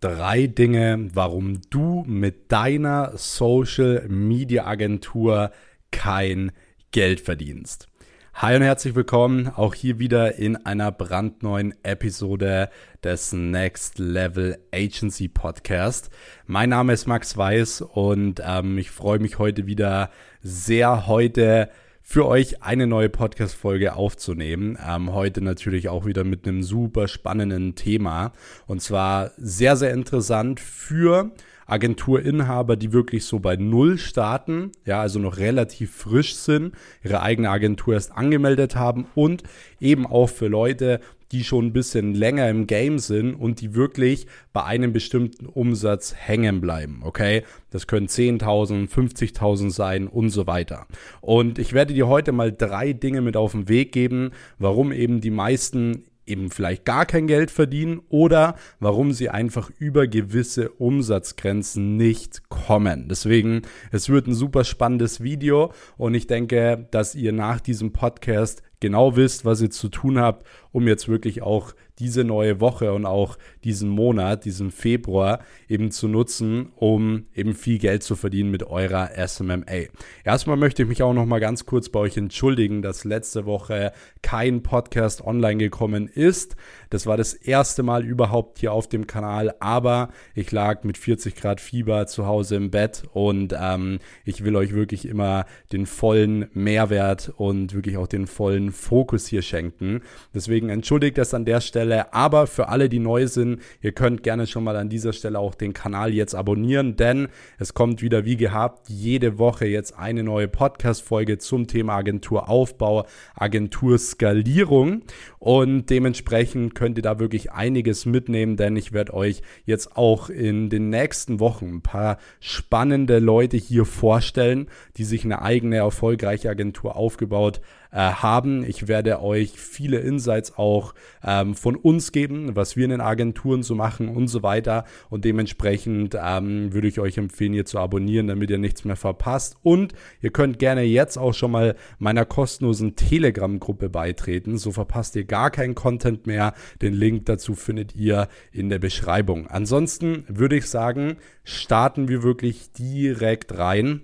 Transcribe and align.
drei 0.00 0.46
Dinge, 0.46 1.08
warum 1.14 1.60
du 1.70 2.04
mit 2.06 2.52
deiner 2.52 3.12
Social 3.16 4.06
Media 4.08 4.66
Agentur 4.66 5.50
kein 5.90 6.52
Geld 6.90 7.20
verdienst. 7.20 7.88
Hi 8.34 8.54
und 8.54 8.62
herzlich 8.62 8.94
willkommen 8.94 9.48
auch 9.48 9.74
hier 9.74 9.98
wieder 9.98 10.34
in 10.34 10.56
einer 10.56 10.92
brandneuen 10.92 11.74
Episode 11.82 12.68
des 13.02 13.32
Next 13.32 13.98
Level 13.98 14.58
Agency 14.74 15.28
Podcast. 15.28 16.10
Mein 16.44 16.68
Name 16.68 16.92
ist 16.92 17.06
Max 17.06 17.38
Weiß 17.38 17.80
und 17.80 18.42
ähm, 18.44 18.76
ich 18.76 18.90
freue 18.90 19.20
mich 19.20 19.38
heute 19.38 19.66
wieder 19.66 20.10
sehr 20.42 21.06
heute 21.06 21.70
für 22.08 22.24
euch 22.24 22.62
eine 22.62 22.86
neue 22.86 23.08
Podcast-Folge 23.08 23.96
aufzunehmen. 23.96 24.78
Ähm, 24.80 25.12
heute 25.12 25.42
natürlich 25.42 25.88
auch 25.88 26.06
wieder 26.06 26.22
mit 26.22 26.46
einem 26.46 26.62
super 26.62 27.08
spannenden 27.08 27.74
Thema. 27.74 28.30
Und 28.68 28.80
zwar 28.80 29.32
sehr, 29.38 29.76
sehr 29.76 29.92
interessant 29.92 30.60
für 30.60 31.32
Agenturinhaber, 31.66 32.76
die 32.76 32.92
wirklich 32.92 33.24
so 33.24 33.40
bei 33.40 33.56
Null 33.56 33.98
starten, 33.98 34.72
ja, 34.84 35.00
also 35.00 35.18
noch 35.18 35.36
relativ 35.36 35.92
frisch 35.92 36.34
sind, 36.34 36.74
ihre 37.02 37.22
eigene 37.22 37.50
Agentur 37.50 37.94
erst 37.94 38.12
angemeldet 38.12 38.76
haben 38.76 39.06
und 39.14 39.42
eben 39.80 40.06
auch 40.06 40.28
für 40.28 40.48
Leute, 40.48 41.00
die 41.32 41.44
schon 41.44 41.66
ein 41.66 41.72
bisschen 41.72 42.14
länger 42.14 42.48
im 42.48 42.66
Game 42.66 42.98
sind 42.98 43.34
und 43.34 43.60
die 43.60 43.74
wirklich 43.74 44.26
bei 44.52 44.62
einem 44.62 44.92
bestimmten 44.92 45.46
Umsatz 45.46 46.14
hängen 46.16 46.60
bleiben, 46.60 47.00
okay? 47.02 47.42
Das 47.70 47.86
können 47.86 48.06
10.000, 48.06 48.88
50.000 48.88 49.70
sein 49.70 50.06
und 50.06 50.30
so 50.30 50.46
weiter. 50.46 50.86
Und 51.20 51.58
ich 51.58 51.72
werde 51.72 51.94
dir 51.94 52.06
heute 52.06 52.32
mal 52.32 52.52
drei 52.52 52.92
Dinge 52.92 53.22
mit 53.22 53.36
auf 53.36 53.52
den 53.52 53.68
Weg 53.68 53.92
geben, 53.92 54.30
warum 54.58 54.92
eben 54.92 55.20
die 55.20 55.30
meisten 55.30 56.04
eben 56.26 56.50
vielleicht 56.50 56.84
gar 56.84 57.06
kein 57.06 57.26
Geld 57.26 57.50
verdienen 57.50 58.00
oder 58.08 58.56
warum 58.80 59.12
sie 59.12 59.28
einfach 59.28 59.70
über 59.78 60.06
gewisse 60.06 60.70
Umsatzgrenzen 60.70 61.96
nicht 61.96 62.48
kommen. 62.48 63.08
Deswegen, 63.08 63.62
es 63.92 64.08
wird 64.08 64.26
ein 64.26 64.34
super 64.34 64.64
spannendes 64.64 65.22
Video 65.22 65.72
und 65.96 66.14
ich 66.14 66.26
denke, 66.26 66.86
dass 66.90 67.14
ihr 67.14 67.32
nach 67.32 67.60
diesem 67.60 67.92
Podcast 67.92 68.62
genau 68.80 69.16
wisst, 69.16 69.44
was 69.44 69.62
ihr 69.62 69.70
zu 69.70 69.88
tun 69.88 70.18
habt, 70.18 70.46
um 70.72 70.86
jetzt 70.86 71.08
wirklich 71.08 71.42
auch 71.42 71.74
diese 71.98 72.24
neue 72.24 72.60
Woche 72.60 72.92
und 72.92 73.06
auch 73.06 73.38
diesen 73.64 73.88
Monat, 73.88 74.44
diesen 74.44 74.70
Februar 74.70 75.40
eben 75.68 75.90
zu 75.90 76.08
nutzen, 76.08 76.72
um 76.76 77.26
eben 77.34 77.54
viel 77.54 77.78
Geld 77.78 78.02
zu 78.02 78.16
verdienen 78.16 78.50
mit 78.50 78.64
eurer 78.64 79.10
SMMA. 79.26 79.86
Erstmal 80.24 80.56
möchte 80.56 80.82
ich 80.82 80.88
mich 80.88 81.02
auch 81.02 81.14
noch 81.14 81.26
mal 81.26 81.40
ganz 81.40 81.64
kurz 81.66 81.88
bei 81.88 82.00
euch 82.00 82.16
entschuldigen, 82.16 82.82
dass 82.82 83.04
letzte 83.04 83.46
Woche 83.46 83.92
kein 84.22 84.62
Podcast 84.62 85.24
online 85.24 85.56
gekommen 85.56 86.08
ist. 86.08 86.56
Das 86.90 87.06
war 87.06 87.16
das 87.16 87.34
erste 87.34 87.82
Mal 87.82 88.04
überhaupt 88.04 88.58
hier 88.58 88.72
auf 88.72 88.88
dem 88.88 89.06
Kanal, 89.06 89.54
aber 89.60 90.10
ich 90.34 90.52
lag 90.52 90.84
mit 90.84 90.98
40 90.98 91.34
Grad 91.34 91.60
Fieber 91.60 92.06
zu 92.06 92.26
Hause 92.26 92.56
im 92.56 92.70
Bett 92.70 93.04
und 93.12 93.54
ähm, 93.58 93.98
ich 94.24 94.44
will 94.44 94.54
euch 94.56 94.74
wirklich 94.74 95.06
immer 95.06 95.46
den 95.72 95.86
vollen 95.86 96.48
Mehrwert 96.52 97.32
und 97.36 97.74
wirklich 97.74 97.96
auch 97.96 98.06
den 98.06 98.26
vollen 98.26 98.70
Fokus 98.70 99.26
hier 99.26 99.42
schenken. 99.42 100.02
Deswegen 100.34 100.68
entschuldigt 100.68 101.18
das 101.18 101.34
an 101.34 101.44
der 101.44 101.60
Stelle, 101.60 101.85
aber 101.92 102.46
für 102.46 102.68
alle, 102.68 102.88
die 102.88 102.98
neu 102.98 103.26
sind, 103.26 103.60
ihr 103.80 103.92
könnt 103.92 104.22
gerne 104.22 104.46
schon 104.46 104.64
mal 104.64 104.76
an 104.76 104.88
dieser 104.88 105.12
Stelle 105.12 105.38
auch 105.38 105.54
den 105.54 105.72
Kanal 105.72 106.12
jetzt 106.12 106.34
abonnieren, 106.34 106.96
denn 106.96 107.28
es 107.58 107.74
kommt 107.74 108.02
wieder 108.02 108.24
wie 108.24 108.36
gehabt 108.36 108.88
jede 108.88 109.38
Woche 109.38 109.66
jetzt 109.66 109.98
eine 109.98 110.22
neue 110.22 110.48
Podcast-Folge 110.48 111.38
zum 111.38 111.66
Thema 111.66 111.96
Agenturaufbau, 111.96 113.06
Agenturskalierung. 113.34 115.02
Und 115.38 115.90
dementsprechend 115.90 116.74
könnt 116.74 116.98
ihr 116.98 117.02
da 117.02 117.18
wirklich 117.18 117.52
einiges 117.52 118.06
mitnehmen, 118.06 118.56
denn 118.56 118.76
ich 118.76 118.92
werde 118.92 119.14
euch 119.14 119.42
jetzt 119.64 119.96
auch 119.96 120.28
in 120.28 120.70
den 120.70 120.90
nächsten 120.90 121.40
Wochen 121.40 121.76
ein 121.76 121.82
paar 121.82 122.18
spannende 122.40 123.18
Leute 123.18 123.56
hier 123.56 123.84
vorstellen, 123.84 124.68
die 124.96 125.04
sich 125.04 125.24
eine 125.24 125.42
eigene 125.42 125.76
erfolgreiche 125.76 126.50
Agentur 126.50 126.96
aufgebaut 126.96 127.60
äh, 127.90 127.98
haben. 127.98 128.64
Ich 128.64 128.88
werde 128.88 129.22
euch 129.22 129.52
viele 129.52 129.98
Insights 129.98 130.56
auch 130.56 130.94
ähm, 131.24 131.54
von 131.54 131.76
uns 131.76 132.12
geben, 132.12 132.54
was 132.54 132.76
wir 132.76 132.84
in 132.84 132.90
den 132.90 133.00
Agenturen 133.00 133.62
so 133.62 133.74
machen 133.74 134.08
und 134.08 134.28
so 134.28 134.42
weiter. 134.42 134.84
Und 135.10 135.24
dementsprechend 135.24 136.16
ähm, 136.20 136.72
würde 136.72 136.88
ich 136.88 137.00
euch 137.00 137.18
empfehlen, 137.18 137.52
hier 137.52 137.66
zu 137.66 137.78
abonnieren, 137.78 138.26
damit 138.26 138.50
ihr 138.50 138.58
nichts 138.58 138.84
mehr 138.84 138.96
verpasst. 138.96 139.56
Und 139.62 139.92
ihr 140.20 140.30
könnt 140.30 140.58
gerne 140.58 140.82
jetzt 140.82 141.16
auch 141.16 141.34
schon 141.34 141.50
mal 141.50 141.76
meiner 141.98 142.24
kostenlosen 142.24 142.96
Telegram-Gruppe 142.96 143.88
beitreten. 143.88 144.58
So 144.58 144.72
verpasst 144.72 145.16
ihr 145.16 145.24
gar 145.24 145.50
keinen 145.50 145.74
Content 145.74 146.26
mehr. 146.26 146.54
Den 146.82 146.94
Link 146.94 147.26
dazu 147.26 147.54
findet 147.54 147.94
ihr 147.94 148.28
in 148.52 148.68
der 148.68 148.78
Beschreibung. 148.78 149.46
Ansonsten 149.46 150.24
würde 150.28 150.56
ich 150.56 150.66
sagen, 150.66 151.16
starten 151.44 152.08
wir 152.08 152.22
wirklich 152.22 152.72
direkt 152.72 153.56
rein 153.56 154.02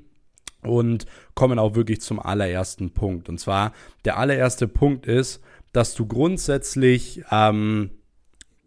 und 0.63 1.07
kommen 1.35 1.59
auch 1.59 1.75
wirklich 1.75 2.01
zum 2.01 2.21
allerersten 2.21 2.93
Punkt. 2.93 3.29
Und 3.29 3.39
zwar 3.39 3.73
der 4.05 4.19
allererste 4.19 4.69
Punkt 4.69 5.07
ist, 5.07 5.41
dass 5.73 5.95
du 5.95 6.07
grundsätzlich, 6.07 7.23
ähm, 7.31 7.91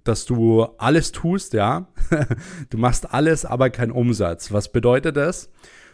dass 0.03 0.25
du 0.25 0.63
alles 0.77 1.11
tust, 1.11 1.53
ja. 1.53 1.87
du 2.69 2.77
machst 2.77 3.13
alles, 3.13 3.45
aber 3.45 3.69
kein 3.69 3.91
Umsatz. 3.91 4.51
Was 4.51 4.71
bedeutet 4.71 5.17
das? 5.17 5.49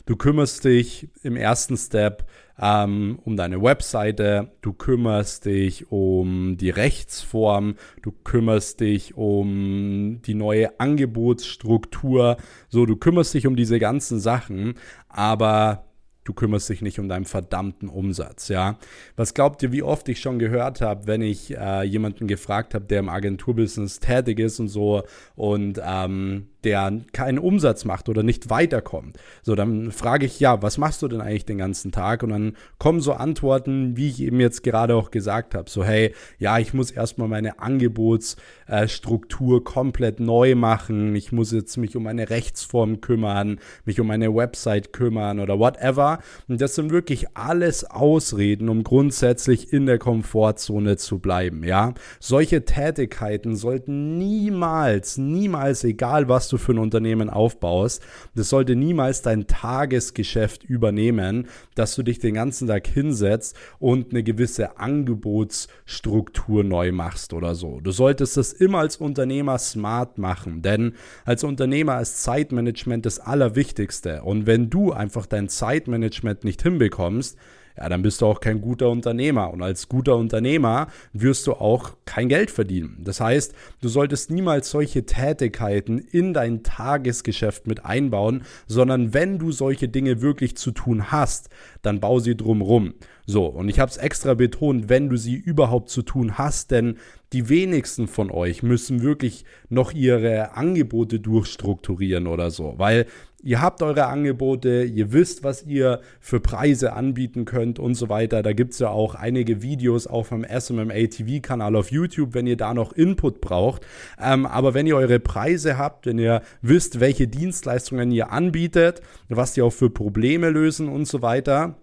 Du 0.06 0.16
kümmerst 0.16 0.66
dich 0.66 1.10
im 1.22 1.36
ersten 1.36 1.78
Step 1.78 2.26
ähm, 2.60 3.20
um 3.24 3.38
deine 3.38 3.62
Webseite, 3.62 4.52
du 4.62 4.74
kümmerst 4.74 5.46
dich 5.46 5.92
um 5.92 6.58
die 6.58 6.70
Rechtsform, 6.70 7.76
du 8.02 8.12
kümmerst 8.12 8.80
dich 8.80 9.16
um 9.16 10.22
die 10.26 10.34
neue 10.34 10.80
Angebotsstruktur, 10.80 12.38
so 12.70 12.86
du 12.86 12.96
kümmerst 12.96 13.34
dich 13.34 13.48
um 13.48 13.56
diese 13.56 13.80
ganzen 13.80 14.20
Sachen, 14.20 14.76
aber 15.08 15.91
du 16.24 16.34
kümmerst 16.34 16.70
dich 16.70 16.82
nicht 16.82 17.00
um 17.00 17.10
deinen 17.10 17.26
verdammten 17.26 17.90
Umsatz, 17.90 18.48
ja. 18.48 18.78
Was 19.16 19.34
glaubt 19.34 19.64
ihr, 19.64 19.72
wie 19.72 19.84
oft 19.84 20.08
ich 20.10 20.20
schon 20.20 20.40
gehört 20.40 20.82
habe, 20.82 21.08
wenn 21.08 21.22
ich 21.22 21.56
äh, 21.58 21.84
jemanden 21.84 22.28
gefragt 22.28 22.74
habe, 22.74 22.86
der 22.86 23.00
im 23.00 23.10
Agenturbusiness 23.10 24.00
tätig 24.00 24.40
ist 24.40 24.60
und 24.60 24.68
so 24.68 25.04
und 25.36 25.82
ähm, 25.84 26.48
der 26.64 27.02
keinen 27.14 27.40
Umsatz 27.40 27.86
macht 27.86 28.10
oder 28.10 28.24
nicht 28.24 28.50
weiterkommt. 28.50 29.18
So, 29.42 29.56
dann 29.56 29.92
frage 29.92 30.26
ich, 30.26 30.40
ja, 30.40 30.62
was 30.62 30.78
machst 30.78 31.02
du 31.02 31.08
denn 31.08 31.22
eigentlich 31.22 31.46
den 31.46 31.58
ganzen 31.58 31.92
Tag? 31.92 32.24
Und 32.24 32.30
dann 32.30 32.58
kommen 32.78 33.02
so 33.02 33.14
Antworten, 33.14 33.98
wie 33.98 34.10
ich 34.10 34.22
eben 34.22 34.40
jetzt 34.40 34.64
gerade 34.64 34.96
auch 34.96 35.12
gesagt 35.12 35.56
habe. 35.56 35.70
So, 35.70 35.84
hey, 35.84 36.14
ja, 36.38 36.60
ich 36.60 36.74
muss 36.74 36.92
erstmal 36.92 37.28
meine 37.28 37.60
Angebotsstruktur 37.60 39.58
äh, 39.58 39.64
komplett 39.64 40.20
neu 40.20 40.56
machen. 40.56 41.16
Ich 41.16 41.32
muss 41.32 41.52
jetzt 41.52 41.78
mich 41.78 41.96
um 41.96 42.08
eine 42.08 42.30
Rechtsform 42.30 43.02
kümmern, 43.02 43.60
mich 43.86 44.00
um 44.00 44.12
eine 44.12 44.34
Website 44.34 44.94
kümmern 44.94 45.40
oder 45.40 45.58
whatever. 45.60 46.20
Und 46.48 46.62
das 46.62 46.76
sind 46.76 46.92
wirklich 46.92 47.36
alles 47.36 47.84
Ausreden, 47.84 48.70
um 48.70 48.84
grundsätzlich 48.84 49.74
in 49.74 49.86
der 49.86 49.98
Komfortzone 49.98 50.98
zu 50.98 51.20
bleiben, 51.20 51.64
ja. 51.64 51.94
Solche 52.20 52.66
Tätigkeiten 52.66 53.56
sollten 53.56 54.18
niemals, 54.18 55.18
niemals, 55.18 55.84
egal 55.84 56.28
was 56.28 56.51
du 56.52 56.58
für 56.58 56.74
ein 56.74 56.78
Unternehmen 56.78 57.30
aufbaust. 57.30 58.02
Das 58.36 58.50
sollte 58.50 58.76
niemals 58.76 59.22
dein 59.22 59.48
Tagesgeschäft 59.48 60.64
übernehmen, 60.64 61.48
dass 61.76 61.96
du 61.96 62.04
dich 62.04 62.20
den 62.20 62.36
ganzen 62.36 62.68
Tag 62.68 62.88
hinsetzt 62.88 63.56
und 63.80 64.12
eine 64.12 64.24
gewisse 64.24 64.78
Angebotsstruktur 64.78 66.64
neu 66.64 66.92
machst 66.92 67.34
oder 67.34 67.56
so. 67.56 67.80
Du 67.82 67.92
solltest 67.92 68.38
das 68.38 68.54
immer 68.54 68.80
als 68.80 68.98
Unternehmer 68.98 69.58
smart 69.58 70.18
machen, 70.18 70.62
denn 70.62 70.94
als 71.26 71.44
Unternehmer 71.44 72.00
ist 72.02 72.24
Zeitmanagement 72.24 73.06
das 73.06 73.20
Allerwichtigste. 73.20 74.24
Und 74.24 74.46
wenn 74.46 74.70
du 74.70 74.92
einfach 74.92 75.26
dein 75.26 75.50
Zeitmanagement 75.50 76.44
nicht 76.44 76.62
hinbekommst, 76.62 77.38
ja, 77.78 77.90
dann 77.90 78.02
bist 78.02 78.22
du 78.22 78.26
auch 78.26 78.40
kein 78.40 78.62
guter 78.62 78.90
Unternehmer. 78.90 79.52
Und 79.52 79.62
als 79.62 79.90
guter 79.90 80.18
Unternehmer 80.18 80.88
wirst 81.14 81.48
du 81.48 81.54
auch 81.54 81.96
kein 82.06 82.30
Geld 82.30 82.52
verdienen. 82.52 82.98
Das 83.04 83.22
heißt, 83.22 83.54
du 83.82 83.88
solltest 83.88 84.32
niemals 84.32 84.70
solche 84.70 85.06
Tätigkeiten 85.06 86.00
in 86.00 86.34
dein 86.34 86.64
Tagesgeschäft 86.64 87.68
mit 87.68 87.86
einbauen, 87.86 88.44
sondern 88.68 89.14
wenn 89.14 89.40
du 89.40 89.52
solche 89.52 89.88
Dinge 89.88 90.22
wirklich 90.22 90.58
zu 90.58 90.72
tun 90.72 91.12
hast, 91.12 91.50
dann 91.82 92.00
bau 92.00 92.20
sie 92.20 92.36
drumrum. 92.36 92.94
So, 93.26 93.46
und 93.46 93.70
ich 93.70 93.80
habe 93.80 93.90
es 93.90 93.98
extra 93.98 94.34
betont, 94.34 94.90
wenn 94.90 95.10
du 95.10 95.16
sie 95.16 95.36
überhaupt 95.36 95.90
zu 95.90 96.02
tun 96.02 96.38
hast, 96.38 96.72
denn 96.72 96.98
die 97.34 97.48
wenigsten 97.48 98.08
von 98.08 98.30
euch 98.30 98.62
müssen 98.62 99.04
wirklich 99.04 99.46
noch 99.70 99.94
ihre 99.94 100.58
Angebote 100.58 101.20
durchstrukturieren 101.20 102.28
oder 102.28 102.52
so, 102.52 102.74
weil 102.78 103.06
ihr 103.44 103.62
habt 103.62 103.82
eure 103.82 104.08
Angebote, 104.08 104.84
ihr 104.84 105.14
wisst, 105.14 105.44
was 105.44 105.66
ihr 105.66 106.02
für 106.20 106.40
Preise 106.40 106.94
anbieten 106.94 107.46
könnt 107.46 107.80
und 107.80 107.96
so 107.96 108.10
weiter. 108.10 108.44
Da 108.44 108.54
gibt 108.54 108.74
es 108.74 108.80
ja 108.80 108.90
auch 108.90 109.16
einige 109.16 109.62
Videos 109.62 110.08
auf 110.08 110.32
meinem 110.32 110.46
SMMA 110.60 111.08
TV-Kanal 111.08 111.76
auf 111.76 111.92
YouTube, 111.92 112.34
wenn 112.34 112.48
ihr 112.48 112.58
da 112.58 112.74
noch 112.74 112.94
Input 112.94 113.42
braucht. 113.42 113.86
Ähm, 114.22 114.46
aber 114.46 114.74
wenn 114.74 114.88
ihr 114.88 114.96
eure 114.96 115.20
Preise 115.20 115.78
habt, 115.78 116.06
wenn 116.06 116.20
ihr 116.20 116.42
wisst, 116.62 117.00
welche 117.00 117.28
Dienstleistungen 117.28 118.12
ihr 118.12 118.32
anbietet, 118.32 119.02
was 119.30 119.54
die 119.54 119.62
auch 119.62 119.74
für 119.74 119.90
Probleme 119.90 120.50
lösen 120.50 120.88
und 120.90 121.08
so 121.08 121.22
weiter, 121.22 121.76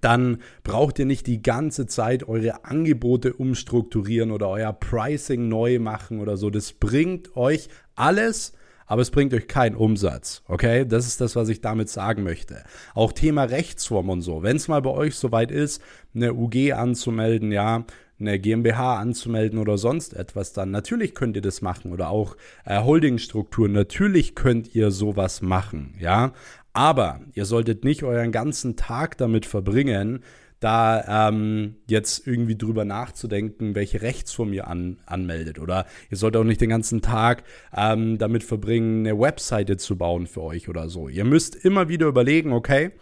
dann 0.00 0.38
braucht 0.62 0.98
ihr 0.98 1.06
nicht 1.06 1.26
die 1.26 1.42
ganze 1.42 1.86
Zeit 1.86 2.28
eure 2.28 2.64
Angebote 2.64 3.32
umstrukturieren 3.32 4.30
oder 4.30 4.48
euer 4.48 4.72
Pricing 4.72 5.48
neu 5.48 5.78
machen 5.80 6.20
oder 6.20 6.36
so. 6.36 6.48
Das 6.48 6.72
bringt 6.72 7.36
euch 7.36 7.68
alles 7.96 8.52
aber 8.90 9.02
es 9.02 9.12
bringt 9.12 9.32
euch 9.34 9.46
keinen 9.46 9.76
Umsatz. 9.76 10.42
Okay, 10.48 10.84
das 10.84 11.06
ist 11.06 11.20
das, 11.20 11.36
was 11.36 11.48
ich 11.48 11.60
damit 11.60 11.88
sagen 11.88 12.24
möchte. 12.24 12.64
Auch 12.92 13.12
Thema 13.12 13.44
Rechtsform 13.44 14.08
und 14.08 14.20
so. 14.20 14.42
Wenn 14.42 14.56
es 14.56 14.66
mal 14.66 14.82
bei 14.82 14.90
euch 14.90 15.14
soweit 15.14 15.52
ist, 15.52 15.80
eine 16.12 16.34
UG 16.34 16.72
anzumelden, 16.72 17.52
ja, 17.52 17.84
eine 18.18 18.40
GmbH 18.40 18.98
anzumelden 18.98 19.60
oder 19.60 19.78
sonst 19.78 20.12
etwas, 20.14 20.54
dann 20.54 20.72
natürlich 20.72 21.14
könnt 21.14 21.36
ihr 21.36 21.42
das 21.42 21.62
machen 21.62 21.92
oder 21.92 22.10
auch 22.10 22.36
äh, 22.64 22.82
Holdingstrukturen, 22.82 23.70
natürlich 23.70 24.34
könnt 24.34 24.74
ihr 24.74 24.90
sowas 24.90 25.40
machen, 25.40 25.94
ja. 26.00 26.32
Aber 26.72 27.20
ihr 27.34 27.44
solltet 27.44 27.84
nicht 27.84 28.02
euren 28.02 28.32
ganzen 28.32 28.74
Tag 28.74 29.16
damit 29.18 29.46
verbringen, 29.46 30.24
da 30.60 31.28
ähm, 31.28 31.76
jetzt 31.88 32.26
irgendwie 32.26 32.56
drüber 32.56 32.84
nachzudenken, 32.84 33.74
welche 33.74 34.02
Rechtsform 34.02 34.52
ihr 34.52 34.68
an, 34.68 34.98
anmeldet. 35.06 35.58
Oder 35.58 35.86
ihr 36.10 36.16
sollt 36.16 36.36
auch 36.36 36.44
nicht 36.44 36.60
den 36.60 36.68
ganzen 36.68 37.00
Tag 37.00 37.44
ähm, 37.74 38.18
damit 38.18 38.44
verbringen, 38.44 39.06
eine 39.06 39.18
Webseite 39.18 39.78
zu 39.78 39.96
bauen 39.96 40.26
für 40.26 40.42
euch 40.42 40.68
oder 40.68 40.88
so. 40.88 41.08
Ihr 41.08 41.24
müsst 41.24 41.56
immer 41.56 41.88
wieder 41.88 42.06
überlegen, 42.06 42.52
okay, 42.52 42.92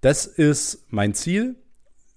das 0.00 0.26
ist 0.26 0.86
mein 0.90 1.12
Ziel, 1.14 1.56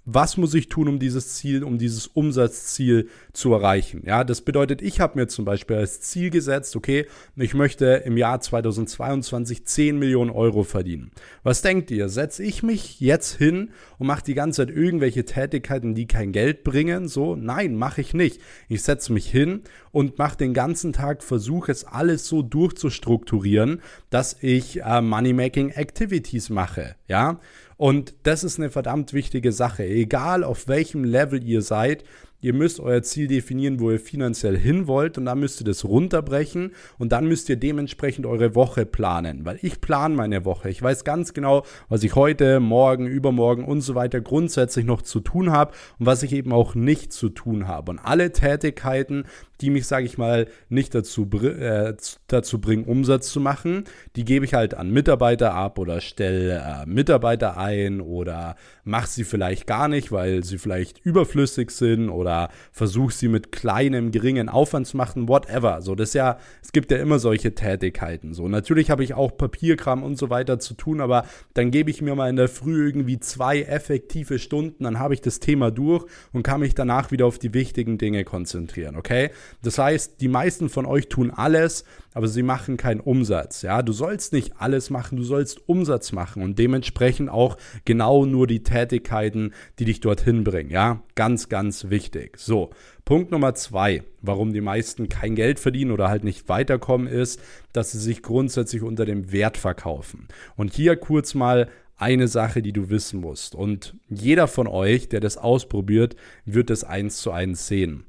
was 0.05 0.35
muss 0.35 0.53
ich 0.53 0.67
tun, 0.67 0.89
um 0.89 0.99
dieses 0.99 1.35
Ziel, 1.35 1.63
um 1.63 1.77
dieses 1.77 2.07
Umsatzziel 2.07 3.07
zu 3.31 3.53
erreichen? 3.53 4.03
Ja, 4.05 4.25
das 4.25 4.41
bedeutet, 4.41 4.81
ich 4.81 4.99
habe 4.99 5.17
mir 5.17 5.27
zum 5.27 5.45
Beispiel 5.45 5.77
als 5.77 6.01
Ziel 6.01 6.29
gesetzt, 6.29 6.75
okay, 6.75 7.05
ich 7.37 7.53
möchte 7.53 7.85
im 8.05 8.17
Jahr 8.17 8.41
2022 8.41 9.65
10 9.65 9.97
Millionen 9.97 10.29
Euro 10.29 10.63
verdienen. 10.63 11.11
Was 11.43 11.61
denkt 11.61 11.89
ihr? 11.89 12.09
Setze 12.09 12.43
ich 12.43 12.63
mich 12.63 12.99
jetzt 12.99 13.37
hin 13.37 13.69
und 13.97 14.07
mache 14.07 14.25
die 14.25 14.33
ganze 14.33 14.65
Zeit 14.65 14.75
irgendwelche 14.75 15.23
Tätigkeiten, 15.23 15.95
die 15.95 16.05
kein 16.05 16.33
Geld 16.33 16.65
bringen? 16.65 17.07
So, 17.07 17.37
nein, 17.37 17.75
mache 17.75 18.01
ich 18.01 18.13
nicht. 18.13 18.41
Ich 18.67 18.83
setze 18.83 19.13
mich 19.13 19.29
hin 19.29 19.61
und 19.91 20.17
mache 20.17 20.37
den 20.37 20.53
ganzen 20.53 20.91
Tag, 20.91 21.23
versuche 21.23 21.71
es 21.71 21.85
alles 21.85 22.27
so 22.27 22.41
durchzustrukturieren, 22.41 23.81
dass 24.09 24.35
ich 24.41 24.81
äh, 24.81 25.01
Money-Making 25.01 25.69
Activities 25.69 26.49
mache. 26.49 26.95
Ja, 27.07 27.39
und 27.83 28.13
das 28.23 28.45
ist 28.45 28.59
eine 28.59 28.69
verdammt 28.69 29.11
wichtige 29.11 29.51
Sache. 29.51 29.83
Egal 29.83 30.45
auf 30.45 30.69
welchem 30.69 31.03
Level 31.03 31.43
ihr 31.43 31.61
seid, 31.61 32.05
Ihr 32.43 32.53
müsst 32.53 32.81
euer 32.81 33.01
Ziel 33.03 33.27
definieren, 33.27 33.79
wo 33.79 33.89
ihr 33.89 34.01
finanziell 34.01 34.57
hin 34.57 34.85
wollt 34.85 35.17
und 35.17 35.23
dann 35.23 35.39
müsst 35.39 35.61
ihr 35.61 35.63
das 35.63 35.85
runterbrechen 35.85 36.73
und 36.97 37.13
dann 37.13 37.25
müsst 37.25 37.47
ihr 37.47 37.55
dementsprechend 37.55 38.25
eure 38.25 38.53
Woche 38.53 38.85
planen, 38.85 39.45
weil 39.45 39.59
ich 39.61 39.79
plane 39.79 40.13
meine 40.13 40.43
Woche. 40.43 40.69
Ich 40.69 40.81
weiß 40.81 41.05
ganz 41.05 41.33
genau, 41.33 41.63
was 41.87 42.03
ich 42.03 42.15
heute, 42.15 42.59
morgen, 42.59 43.07
übermorgen 43.07 43.63
und 43.63 43.79
so 43.79 43.95
weiter 43.95 44.19
grundsätzlich 44.19 44.83
noch 44.83 45.01
zu 45.01 45.21
tun 45.21 45.51
habe 45.51 45.71
und 45.99 46.05
was 46.05 46.21
ich 46.21 46.33
eben 46.33 46.51
auch 46.51 46.75
nicht 46.75 47.13
zu 47.13 47.29
tun 47.29 47.69
habe. 47.69 47.91
Und 47.91 47.99
alle 47.99 48.33
Tätigkeiten, 48.33 49.23
die 49.61 49.69
mich, 49.69 49.87
sage 49.87 50.05
ich 50.05 50.17
mal, 50.17 50.47
nicht 50.67 50.93
dazu, 50.93 51.29
äh, 51.31 51.93
dazu 52.27 52.59
bringen, 52.59 52.83
Umsatz 52.83 53.29
zu 53.29 53.39
machen, 53.39 53.85
die 54.17 54.25
gebe 54.25 54.43
ich 54.43 54.53
halt 54.53 54.73
an 54.73 54.91
Mitarbeiter 54.91 55.53
ab 55.53 55.79
oder 55.79 56.01
stelle 56.01 56.57
äh, 56.57 56.85
Mitarbeiter 56.89 57.55
ein 57.55 58.01
oder 58.01 58.57
mache 58.83 59.07
sie 59.07 59.23
vielleicht 59.23 59.65
gar 59.65 59.87
nicht, 59.87 60.11
weil 60.11 60.43
sie 60.43 60.57
vielleicht 60.57 60.99
überflüssig 61.05 61.71
sind 61.71 62.09
oder 62.09 62.32
versuche 62.71 63.13
sie 63.13 63.27
mit 63.27 63.51
kleinem, 63.51 64.11
geringen 64.11 64.49
Aufwand 64.49 64.87
zu 64.87 64.97
machen, 64.97 65.27
whatever. 65.27 65.81
So, 65.81 65.95
das 65.95 66.09
ist 66.09 66.15
ja, 66.15 66.37
es 66.61 66.71
gibt 66.71 66.91
ja 66.91 66.97
immer 66.97 67.19
solche 67.19 67.55
Tätigkeiten. 67.55 68.33
So, 68.33 68.47
natürlich 68.47 68.89
habe 68.89 69.03
ich 69.03 69.13
auch 69.13 69.37
Papierkram 69.37 70.03
und 70.03 70.17
so 70.17 70.29
weiter 70.29 70.59
zu 70.59 70.73
tun, 70.73 71.01
aber 71.01 71.25
dann 71.53 71.71
gebe 71.71 71.89
ich 71.89 72.01
mir 72.01 72.15
mal 72.15 72.29
in 72.29 72.35
der 72.35 72.49
Früh 72.49 72.87
irgendwie 72.87 73.19
zwei 73.19 73.61
effektive 73.61 74.39
Stunden, 74.39 74.83
dann 74.83 74.99
habe 74.99 75.13
ich 75.13 75.21
das 75.21 75.39
Thema 75.39 75.71
durch 75.71 76.05
und 76.31 76.43
kann 76.43 76.61
mich 76.61 76.75
danach 76.75 77.11
wieder 77.11 77.25
auf 77.25 77.39
die 77.39 77.53
wichtigen 77.53 77.97
Dinge 77.97 78.23
konzentrieren, 78.23 78.95
okay? 78.95 79.29
Das 79.61 79.77
heißt, 79.77 80.21
die 80.21 80.27
meisten 80.27 80.69
von 80.69 80.85
euch 80.85 81.09
tun 81.09 81.31
alles, 81.31 81.83
aber 82.13 82.27
sie 82.27 82.43
machen 82.43 82.77
keinen 82.77 82.99
Umsatz. 82.99 83.61
Ja, 83.61 83.81
du 83.81 83.91
sollst 83.91 84.33
nicht 84.33 84.53
alles 84.59 84.89
machen, 84.89 85.17
du 85.17 85.23
sollst 85.23 85.67
Umsatz 85.67 86.11
machen 86.11 86.43
und 86.43 86.59
dementsprechend 86.59 87.29
auch 87.29 87.57
genau 87.85 88.25
nur 88.25 88.47
die 88.47 88.63
Tätigkeiten, 88.63 89.53
die 89.79 89.85
dich 89.85 89.99
dorthin 89.99 90.43
bringen. 90.43 90.69
Ja, 90.69 91.01
ganz, 91.15 91.49
ganz 91.49 91.89
wichtig. 91.89 92.22
So, 92.35 92.71
Punkt 93.05 93.31
Nummer 93.31 93.55
zwei, 93.55 94.03
warum 94.21 94.53
die 94.53 94.61
meisten 94.61 95.09
kein 95.09 95.35
Geld 95.35 95.59
verdienen 95.59 95.91
oder 95.91 96.09
halt 96.09 96.23
nicht 96.23 96.49
weiterkommen, 96.49 97.07
ist, 97.07 97.39
dass 97.73 97.91
sie 97.91 97.99
sich 97.99 98.21
grundsätzlich 98.21 98.81
unter 98.81 99.05
dem 99.05 99.31
Wert 99.31 99.57
verkaufen. 99.57 100.27
Und 100.55 100.73
hier 100.73 100.95
kurz 100.95 101.33
mal 101.33 101.69
eine 101.97 102.27
Sache, 102.27 102.61
die 102.61 102.73
du 102.73 102.89
wissen 102.89 103.19
musst. 103.19 103.55
Und 103.55 103.95
jeder 104.09 104.47
von 104.47 104.67
euch, 104.67 105.09
der 105.09 105.19
das 105.19 105.37
ausprobiert, 105.37 106.15
wird 106.45 106.69
es 106.69 106.83
eins 106.83 107.17
zu 107.17 107.31
eins 107.31 107.67
sehen. 107.67 108.05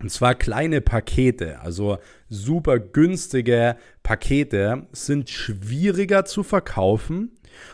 Und 0.00 0.10
zwar 0.10 0.34
kleine 0.34 0.80
Pakete, 0.80 1.60
also 1.60 1.98
super 2.28 2.80
günstige 2.80 3.76
Pakete 4.02 4.88
sind 4.90 5.30
schwieriger 5.30 6.24
zu 6.24 6.42
verkaufen 6.42 7.30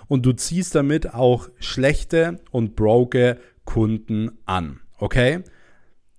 und 0.09 0.27
du 0.27 0.33
ziehst 0.35 0.75
damit 0.75 1.15
auch 1.15 1.49
schlechte 1.59 2.41
und 2.51 2.77
broke 2.77 3.39
Kunden 3.65 4.33
an. 4.45 4.81
Okay? 4.99 5.41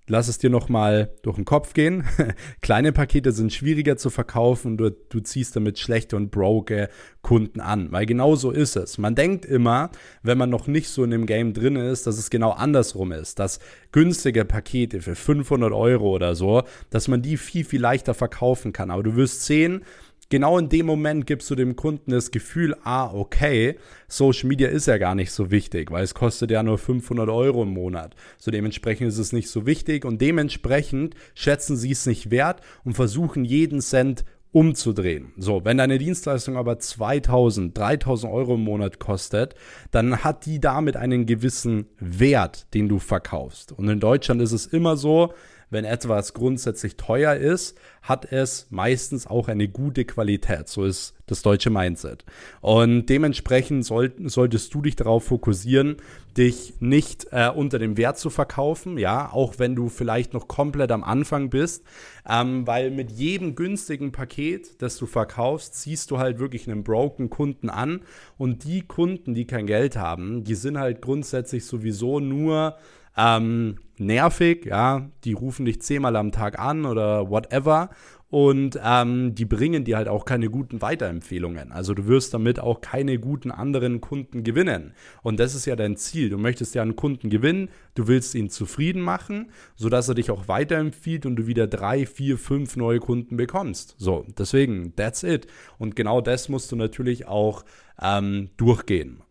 Lass 0.10 0.28
es 0.28 0.40
dir 0.40 0.50
nochmal 0.50 1.12
durch 1.22 1.38
den 1.38 1.46
Kopf 1.46 1.74
gehen. 1.74 2.04
Kleine 2.62 2.92
Pakete 2.92 3.32
sind 3.32 3.54
schwieriger 3.54 3.96
zu 3.96 4.10
verkaufen. 4.10 4.76
Du, 4.76 4.90
du 4.90 5.20
ziehst 5.22 5.56
damit 5.56 5.80
schlechte 5.80 6.16
und 6.16 6.32
broke 6.32 6.90
Kunden 7.22 7.62
an. 7.62 7.92
Weil 7.92 8.06
genau 8.06 8.36
so 8.36 8.52
ist 8.52 8.76
es. 8.76 8.98
Man 8.98 9.16
denkt 9.16 9.46
immer, 9.46 9.92
wenn 10.24 10.38
man 10.38 10.50
noch 10.50 10.68
nicht 10.68 10.90
so 10.90 11.04
in 11.04 11.12
dem 11.12 11.26
Game 11.26 11.54
drin 11.54 11.76
ist, 11.76 12.08
dass 12.08 12.18
es 12.18 12.30
genau 12.30 12.52
andersrum 12.52 13.12
ist. 13.12 13.40
Dass 13.40 13.60
günstige 13.92 14.46
Pakete 14.46 15.02
für 15.02 15.16
500 15.16 15.72
Euro 15.72 16.10
oder 16.10 16.36
so, 16.36 16.64
dass 16.90 17.08
man 17.08 17.22
die 17.22 17.38
viel, 17.38 17.64
viel 17.64 17.82
leichter 17.82 18.14
verkaufen 18.14 18.74
kann. 18.74 18.92
Aber 18.92 19.04
du 19.04 19.16
wirst 19.16 19.46
sehen, 19.46 19.84
genau 20.30 20.58
in 20.58 20.70
dem 20.70 20.86
Moment 20.86 21.28
gibst 21.28 21.50
du 21.50 21.56
dem 21.56 21.76
Kunden 21.76 22.12
das 22.12 22.32
Gefühl, 22.32 22.76
ah, 22.84 23.12
okay, 23.14 23.78
Social 24.08 24.48
Media 24.48 24.70
ist 24.70 24.88
ja 24.88 24.98
gar 24.98 25.16
nicht 25.16 25.32
so 25.32 25.52
wichtig, 25.52 25.92
weil 25.92 26.04
es 26.04 26.14
kostet 26.14 26.52
ja 26.52 26.64
nur 26.64 26.78
500 26.78 27.30
Euro 27.30 27.64
im 27.64 27.74
Monat. 27.74 28.16
So 28.38 28.52
dementsprechend 28.52 29.08
ist 29.08 29.18
es 29.18 29.34
nicht 29.34 29.50
so 29.50 29.66
wichtig 29.66 30.06
und 30.06 30.22
dementsprechend 30.22 31.16
schätzen 31.36 31.76
sie 31.76 31.92
es 31.92 32.06
nicht 32.06 32.32
wert 32.32 32.62
und 32.84 32.94
versuchen 32.94 33.46
jeden 33.46 33.82
Cent 33.82 34.24
umzudrehen. 34.52 35.32
So, 35.38 35.64
wenn 35.64 35.78
deine 35.78 36.00
Dienstleistung 36.00 36.58
aber 36.58 36.80
2000, 36.80 37.78
3000 37.78 38.34
Euro 38.34 38.56
im 38.56 38.64
Monat 38.64 39.00
kostet, 39.00 39.54
dann 39.92 40.24
hat 40.24 40.46
die 40.46 40.60
damit 40.60 40.98
einen 40.98 41.26
gewissen 41.28 41.86
Wert, 42.00 42.74
den 42.74 42.90
du 42.90 42.98
verkaufst. 42.98 43.72
Und 43.72 43.88
in 43.90 44.00
Deutschland 44.00 44.42
ist 44.42 44.52
es 44.52 44.66
immer 44.66 44.98
so, 44.98 45.34
wenn 45.70 45.86
etwas 45.86 46.34
grundsätzlich 46.34 46.98
teuer 46.98 47.36
ist, 47.36 47.78
hat 48.02 48.32
es 48.32 48.68
meistens 48.70 49.28
auch 49.28 49.48
eine 49.48 49.68
gute 49.68 50.06
Qualität. 50.06 50.68
So 50.68 50.86
ist 50.86 51.16
das 51.28 51.42
deutsche 51.42 51.70
Mindset. 51.70 52.26
Und 52.62 53.08
dementsprechend 53.08 53.86
soll, 53.86 54.14
solltest 54.26 54.74
du 54.74 54.82
dich 54.82 54.96
darauf 54.96 55.26
fokussieren, 55.26 55.98
dich 56.38 56.76
nicht 56.80 57.28
äh, 57.32 57.50
unter 57.50 57.78
dem 57.78 57.98
Wert 57.98 58.18
zu 58.18 58.30
verkaufen, 58.30 58.98
ja, 58.98 59.32
auch 59.32 59.56
wenn 59.60 59.76
du 59.76 59.90
vielleicht 59.90 60.34
noch 60.34 60.48
komplett 60.48 60.92
am 60.92 61.04
Anfang 61.04 61.50
bist, 61.50 61.84
ähm, 62.28 62.66
weil 62.66 62.92
mit 62.92 63.12
jedem 63.12 63.56
günstigen 63.56 64.12
Paket, 64.12 64.82
das 64.82 64.98
du 64.98 65.06
verkaufst, 65.06 65.76
ziehst 65.76 66.10
du 66.12 66.18
halt 66.18 66.40
wirklich 66.40 66.70
einen 66.70 66.84
broken 66.84 67.30
Kunden 67.30 67.70
an 67.70 68.02
und 68.38 68.64
die 68.64 68.82
Kunden, 68.82 69.34
die 69.34 69.46
kein 69.46 69.68
Geld 69.68 69.98
haben, 69.98 70.44
die 70.44 70.56
sind 70.56 70.78
halt 70.78 71.02
grundsätzlich 71.02 71.66
sowieso 71.66 72.20
nur 72.20 72.78
ähm, 73.18 73.78
nervig, 74.00 74.66
ja, 74.66 75.10
die 75.24 75.34
rufen 75.34 75.66
dich 75.66 75.82
zehnmal 75.82 76.16
am 76.16 76.32
Tag 76.32 76.60
an 76.60 76.86
oder 76.86 77.30
whatever 77.30 77.90
und 78.30 78.80
ähm, 78.84 79.34
die 79.34 79.46
bringen 79.46 79.84
dir 79.86 79.98
halt 79.98 80.08
auch 80.08 80.24
keine 80.24 80.50
guten 80.50 80.84
Weiterempfehlungen. 80.84 81.72
Also 81.72 81.96
du 81.96 82.06
wirst 82.06 82.34
damit 82.34 82.60
auch 82.60 82.80
keine 82.80 83.18
guten 83.18 83.50
anderen 83.50 84.02
Kunden 84.02 84.44
gewinnen. 84.44 84.94
Und 85.24 85.40
das 85.40 85.56
ist 85.56 85.66
ja 85.66 85.76
dein 85.76 85.98
Ziel. 85.98 86.30
Du 86.30 86.38
möchtest 86.38 86.76
ja 86.76 86.84
einen 86.84 86.96
Kunden 86.96 87.32
gewinnen, 87.32 87.70
du 87.96 88.08
willst 88.08 88.36
ihn 88.36 88.52
zufrieden 88.52 89.02
machen, 89.02 89.52
sodass 89.76 90.10
er 90.10 90.16
dich 90.16 90.30
auch 90.30 90.48
weiterempfiehlt 90.48 91.26
und 91.26 91.38
du 91.38 91.48
wieder 91.48 91.66
drei, 91.66 92.06
vier, 92.06 92.38
fünf 92.38 92.76
neue 92.76 93.00
Kunden 93.00 93.36
bekommst. 93.36 93.96
So, 93.98 94.26
deswegen, 94.38 94.96
that's 94.96 95.24
it. 95.24 95.48
Und 95.80 95.96
genau 95.96 96.22
das 96.22 96.50
musst 96.50 96.72
du 96.72 96.76
natürlich 96.76 97.28
auch 97.28 97.66
ähm, 98.00 98.52
durchgehen. 98.58 99.22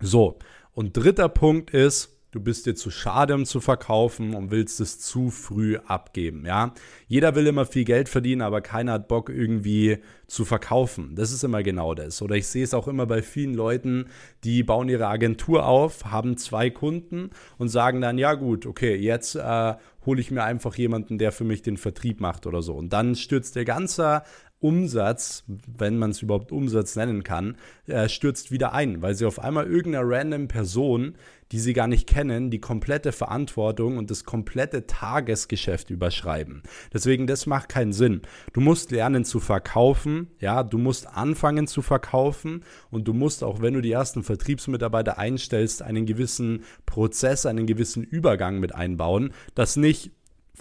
So, 0.00 0.38
und 0.74 0.96
dritter 0.96 1.28
Punkt 1.28 1.70
ist, 1.70 2.11
du 2.32 2.40
bist 2.40 2.66
dir 2.66 2.74
zu 2.74 2.90
schade, 2.90 3.34
um 3.34 3.44
zu 3.44 3.60
verkaufen 3.60 4.34
und 4.34 4.50
willst 4.50 4.80
es 4.80 4.98
zu 4.98 5.30
früh 5.30 5.76
abgeben, 5.86 6.44
ja. 6.44 6.74
Jeder 7.06 7.34
will 7.34 7.46
immer 7.46 7.66
viel 7.66 7.84
Geld 7.84 8.08
verdienen, 8.08 8.42
aber 8.42 8.62
keiner 8.62 8.92
hat 8.92 9.06
Bock 9.06 9.28
irgendwie 9.28 9.98
zu 10.26 10.46
verkaufen. 10.46 11.14
Das 11.14 11.30
ist 11.30 11.44
immer 11.44 11.62
genau 11.62 11.94
das. 11.94 12.22
Oder 12.22 12.36
ich 12.36 12.46
sehe 12.46 12.64
es 12.64 12.72
auch 12.72 12.88
immer 12.88 13.04
bei 13.04 13.20
vielen 13.20 13.54
Leuten, 13.54 14.06
die 14.44 14.62
bauen 14.62 14.88
ihre 14.88 15.08
Agentur 15.08 15.66
auf, 15.66 16.06
haben 16.06 16.38
zwei 16.38 16.70
Kunden 16.70 17.30
und 17.58 17.68
sagen 17.68 18.00
dann, 18.00 18.16
ja 18.16 18.32
gut, 18.34 18.64
okay, 18.64 18.96
jetzt 18.96 19.34
äh, 19.36 19.74
hole 20.06 20.20
ich 20.20 20.30
mir 20.30 20.42
einfach 20.44 20.74
jemanden, 20.76 21.18
der 21.18 21.32
für 21.32 21.44
mich 21.44 21.60
den 21.60 21.76
Vertrieb 21.76 22.20
macht 22.20 22.46
oder 22.46 22.62
so. 22.62 22.74
Und 22.74 22.94
dann 22.94 23.14
stürzt 23.14 23.56
der 23.56 23.66
ganze 23.66 24.22
Umsatz, 24.62 25.44
wenn 25.46 25.98
man 25.98 26.10
es 26.10 26.22
überhaupt 26.22 26.52
Umsatz 26.52 26.96
nennen 26.96 27.22
kann, 27.24 27.56
äh, 27.86 28.08
stürzt 28.08 28.50
wieder 28.50 28.72
ein, 28.72 29.02
weil 29.02 29.14
sie 29.14 29.26
auf 29.26 29.38
einmal 29.38 29.66
irgendeiner 29.66 30.08
random 30.08 30.48
Person, 30.48 31.16
die 31.52 31.58
sie 31.58 31.74
gar 31.74 31.86
nicht 31.86 32.08
kennen, 32.08 32.50
die 32.50 32.60
komplette 32.60 33.12
Verantwortung 33.12 33.98
und 33.98 34.10
das 34.10 34.24
komplette 34.24 34.86
Tagesgeschäft 34.86 35.90
überschreiben. 35.90 36.62
Deswegen, 36.92 37.26
das 37.26 37.46
macht 37.46 37.68
keinen 37.68 37.92
Sinn. 37.92 38.22
Du 38.52 38.60
musst 38.60 38.90
lernen 38.90 39.24
zu 39.24 39.38
verkaufen, 39.38 40.28
ja, 40.40 40.62
du 40.62 40.78
musst 40.78 41.06
anfangen 41.08 41.66
zu 41.66 41.82
verkaufen 41.82 42.64
und 42.90 43.06
du 43.06 43.12
musst 43.12 43.44
auch, 43.44 43.60
wenn 43.60 43.74
du 43.74 43.82
die 43.82 43.92
ersten 43.92 44.22
Vertriebsmitarbeiter 44.22 45.18
einstellst, 45.18 45.82
einen 45.82 46.06
gewissen 46.06 46.64
Prozess, 46.86 47.44
einen 47.44 47.66
gewissen 47.66 48.02
Übergang 48.02 48.58
mit 48.58 48.74
einbauen, 48.74 49.32
dass 49.54 49.76
nicht 49.76 50.10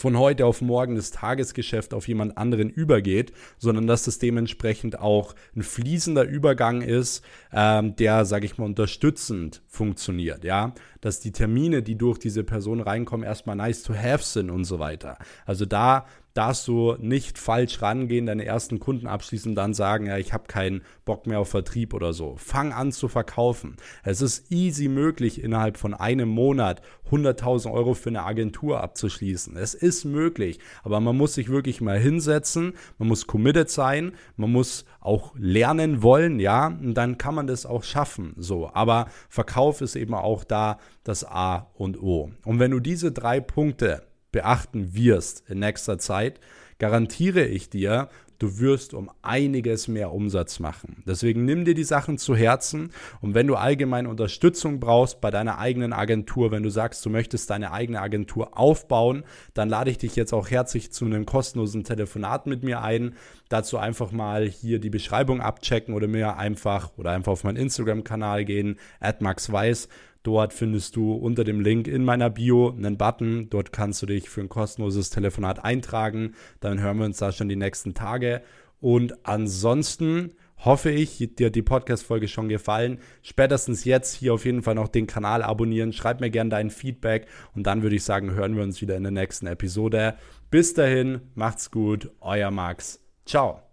von 0.02 0.18
heute 0.18 0.48
auf 0.48 0.62
morgen 0.62 0.96
das 0.96 1.12
Tagesgeschäft 1.12 1.94
auf 1.94 2.08
jemand 2.08 2.36
anderen 2.36 2.72
übergeht, 2.72 3.34
sondern 3.60 3.86
dass 3.86 4.06
das 4.06 4.18
dementsprechend 4.18 5.00
auch 5.00 5.36
ein 5.56 5.62
fließender 5.62 6.24
Übergang 6.24 6.82
ist, 6.82 7.24
ähm, 7.54 7.96
der, 7.98 8.26
sage 8.26 8.48
ich 8.48 8.58
mal, 8.58 8.66
unterstützend 8.66 9.62
funktioniert, 9.68 10.44
ja, 10.44 10.74
dass 11.02 11.20
die 11.20 11.32
Termine, 11.32 11.84
die 11.84 12.00
durch 12.00 12.18
diese 12.18 12.44
Person 12.44 12.82
reinkommen, 12.82 13.24
erstmal 13.24 13.56
nice 13.56 13.84
to 13.84 13.94
have 13.94 14.24
sind 14.24 14.50
und 14.50 14.64
so 14.64 14.80
weiter. 14.80 15.20
Also 15.46 15.66
da 15.66 16.08
darfst 16.34 16.68
du 16.68 16.96
nicht 17.00 17.38
falsch 17.38 17.82
rangehen, 17.82 18.26
deine 18.26 18.46
ersten 18.46 18.80
Kunden 18.80 19.08
abschließen 19.08 19.56
dann 19.56 19.74
sagen, 19.74 20.08
ja, 20.08 20.18
ich 20.18 20.34
habe 20.34 20.48
keinen 20.48 20.82
Bock 21.06 21.28
mehr 21.28 21.40
auf 21.40 21.50
Vertrieb 21.50 21.94
oder 21.94 22.14
so. 22.14 22.36
Fang 22.38 22.74
an 22.74 22.92
zu 22.92 23.08
verkaufen. 23.08 23.76
Es 24.04 24.22
ist 24.22 24.52
easy 24.52 24.88
möglich, 24.88 25.44
innerhalb 25.44 25.78
von 25.78 25.94
einem 25.94 26.30
Monat 26.30 26.82
100.000 27.10 27.72
Euro 27.72 27.94
für 27.94 28.10
eine 28.10 28.24
Agentur 28.24 28.82
abzuschließen. 28.82 29.58
Es 29.58 29.74
ist 29.74 30.06
möglich, 30.06 30.60
aber 30.84 31.00
man 31.00 31.18
muss 31.18 31.34
sich 31.34 31.50
wirklich 31.50 31.82
mal 31.82 32.00
hinsetzen, 32.00 32.74
man 32.98 33.08
muss 33.08 33.28
committed 33.28 33.70
sein, 33.70 34.14
man 34.38 34.52
muss 34.52 34.86
auch 35.00 35.34
lernen 35.38 36.04
wollen, 36.04 36.40
ja, 36.40 36.68
und 36.68 36.94
dann 36.94 37.18
kann 37.18 37.36
man 37.36 37.48
das 37.48 37.66
auch 37.66 37.84
schaffen, 37.84 38.34
so. 38.38 38.70
Aber 38.74 39.08
Verkauf 39.30 39.82
ist 39.82 39.96
eben 39.96 40.14
auch 40.14 40.44
da 40.44 40.78
das 41.04 41.26
A 41.26 41.72
und 41.74 42.02
O. 42.02 42.32
Und 42.46 42.60
wenn 42.60 42.72
du 42.72 42.80
diese 42.80 43.12
drei 43.12 43.40
Punkte 43.40 44.04
beachten 44.32 44.94
wirst 44.94 45.44
in 45.50 45.60
nächster 45.60 45.98
Zeit, 45.98 46.40
garantiere 46.80 47.46
ich 47.46 47.70
dir, 47.70 48.10
du 48.42 48.60
wirst 48.60 48.96
um 48.96 49.12
einiges 49.22 49.88
mehr 49.88 50.12
Umsatz 50.12 50.60
machen. 50.60 51.04
Deswegen 51.06 51.46
nimm 51.46 51.64
dir 51.64 51.76
die 51.76 51.84
Sachen 51.84 52.18
zu 52.18 52.36
Herzen 52.36 52.92
und 53.22 53.36
wenn 53.36 53.46
du 53.46 53.56
allgemein 53.56 54.08
Unterstützung 54.08 54.80
brauchst 54.80 55.22
bei 55.22 55.30
deiner 55.30 55.60
eigenen 55.60 55.94
Agentur, 55.94 56.50
wenn 56.50 56.64
du 56.64 56.70
sagst, 56.70 57.06
du 57.06 57.12
möchtest 57.12 57.50
deine 57.52 57.72
eigene 57.72 58.02
Agentur 58.02 58.58
aufbauen, 58.58 59.24
dann 59.54 59.70
lade 59.70 59.92
ich 59.92 60.00
dich 60.00 60.16
jetzt 60.16 60.34
auch 60.34 60.50
herzlich 60.50 60.92
zu 60.92 61.06
einem 61.06 61.26
kostenlosen 61.26 61.84
Telefonat 61.84 62.48
mit 62.48 62.64
mir 62.64 62.82
ein. 62.82 63.16
Dazu 63.50 63.78
einfach 63.78 64.12
mal 64.12 64.48
hier 64.48 64.80
die 64.80 64.90
Beschreibung 64.90 65.42
abchecken 65.42 65.94
oder 65.94 66.08
mir 66.08 66.38
einfach 66.38 66.92
oder 66.98 67.12
einfach 67.12 67.34
auf 67.34 67.44
meinen 67.44 67.58
Instagram-Kanal 67.58 68.46
gehen, 68.46 68.80
@maxweiss 69.20 69.88
Dort 70.24 70.54
findest 70.54 70.96
du 70.96 71.14
unter 71.14 71.44
dem 71.44 71.62
Link 71.62 71.88
in 71.88 72.06
meiner 72.06 72.30
Bio 72.30 72.70
einen 72.70 72.98
Button. 72.98 73.50
Dort 73.50 73.72
kannst 73.72 74.02
du 74.02 74.06
dich 74.06 74.30
für 74.30 74.42
ein 74.42 74.50
kostenloses 74.50 75.10
Telefonat 75.10 75.64
eintragen. 75.64 76.36
Dann 76.60 76.80
hören 76.80 77.00
wir 77.00 77.06
uns 77.06 77.18
da 77.18 77.32
schon 77.32 77.50
die 77.50 77.56
nächsten 77.56 77.94
Tage. 77.94 78.42
Und 78.80 79.26
ansonsten 79.26 80.34
hoffe 80.64 80.92
ich, 80.92 81.36
dir 81.38 81.50
die 81.50 81.62
Podcast-Folge 81.62 82.28
schon 82.28 82.50
gefallen. 82.50 83.00
Spätestens 83.22 83.84
jetzt 83.84 84.16
hier 84.16 84.34
auf 84.34 84.46
jeden 84.46 84.62
Fall 84.62 84.76
noch 84.76 84.88
den 84.88 85.08
Kanal 85.08 85.42
abonnieren. 85.44 85.94
Schreib 85.94 86.22
mir 86.22 86.30
gerne 86.30 86.50
dein 86.50 86.70
Feedback 86.70 87.28
und 87.56 87.66
dann 87.66 87.82
würde 87.84 87.96
ich 87.96 88.04
sagen, 88.04 88.32
hören 88.32 88.56
wir 88.56 88.64
uns 88.64 88.82
wieder 88.82 88.96
in 88.96 89.04
der 89.04 89.12
nächsten 89.12 89.48
Episode. 89.48 90.16
Bis 90.50 90.74
dahin, 90.74 91.22
macht's 91.36 91.72
gut, 91.72 92.12
euer 92.20 92.52
Max. 92.52 93.00
Ciao. 93.26 93.71